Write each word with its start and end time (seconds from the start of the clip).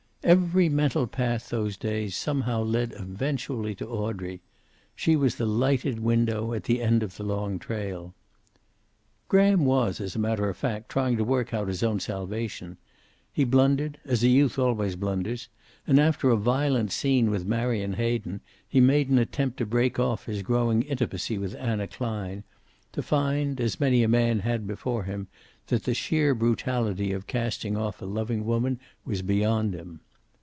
Every 0.23 0.69
mental 0.69 1.07
path, 1.07 1.49
those 1.49 1.75
days, 1.77 2.15
somehow 2.15 2.61
led 2.61 2.93
eventually 2.95 3.73
to 3.75 3.87
Audrey. 3.89 4.39
She 4.95 5.15
was 5.15 5.35
the 5.35 5.47
lighted 5.47 5.99
window 5.99 6.53
at 6.53 6.65
the 6.65 6.79
end 6.79 7.01
of 7.01 7.17
the 7.17 7.23
long 7.23 7.57
trail. 7.57 8.13
Graham 9.29 9.65
was, 9.65 9.99
as 9.99 10.15
a 10.15 10.19
matter 10.19 10.47
of 10.47 10.55
fact, 10.55 10.89
trying 10.89 11.17
to 11.17 11.23
work 11.23 11.55
out 11.55 11.67
his 11.67 11.81
own 11.81 11.99
salvation. 11.99 12.77
He 13.33 13.43
blundered, 13.45 13.97
as 14.05 14.23
youth 14.23 14.59
always 14.59 14.95
blunders, 14.95 15.49
and 15.87 15.99
after 15.99 16.29
a 16.29 16.37
violent 16.37 16.91
scene 16.91 17.31
with 17.31 17.47
Marion 17.47 17.93
Hayden 17.93 18.41
he 18.69 18.79
made 18.79 19.09
an 19.09 19.17
attempt 19.17 19.57
to 19.57 19.65
break 19.65 19.97
off 19.99 20.25
his 20.27 20.43
growing 20.43 20.83
intimacy 20.83 21.39
with 21.39 21.55
Anna 21.55 21.87
Klein 21.87 22.43
to 22.91 23.01
find, 23.01 23.59
as 23.59 23.79
many 23.79 24.03
a 24.03 24.07
man 24.07 24.41
had 24.41 24.67
before 24.67 25.05
him, 25.05 25.27
that 25.67 25.83
the 25.85 25.95
sheer 25.95 26.35
brutality 26.35 27.11
of 27.11 27.25
casting 27.27 27.75
off 27.75 28.03
a 28.03 28.05
loving 28.05 28.45
woman 28.45 28.79
was 29.03 29.23
beyond 29.23 29.73
him. 29.73 29.99